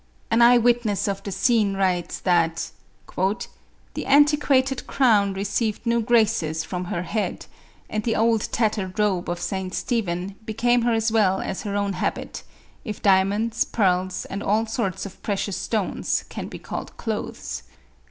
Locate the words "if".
12.83-12.99